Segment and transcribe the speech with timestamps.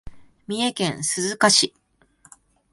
[0.47, 1.75] 三重県鈴鹿市